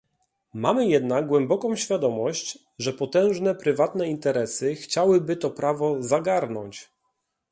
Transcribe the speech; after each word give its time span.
Mamy 0.53 0.87
jednak 0.87 1.27
głęboką 1.27 1.75
świadomość, 1.75 2.59
że 2.79 2.93
potężne 2.93 3.55
prywatne 3.55 4.07
interesy 4.09 4.75
chciałyby 4.75 5.35
to 5.37 5.49
prawo 5.51 6.03
zagarnąć 6.03 6.89